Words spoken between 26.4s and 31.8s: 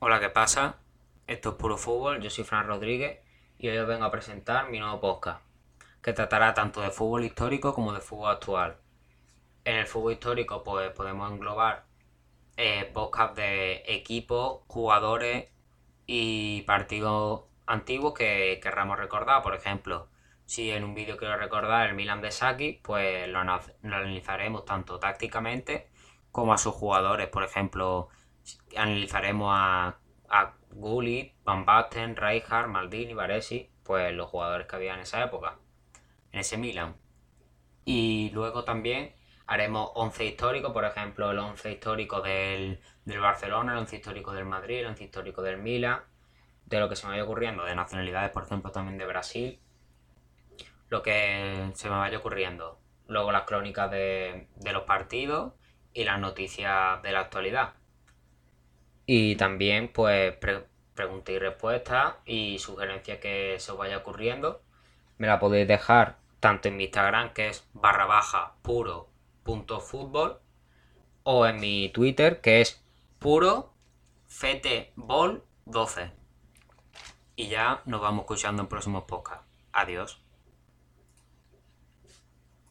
a sus jugadores. Por ejemplo, analizaremos a, a Gullit, Van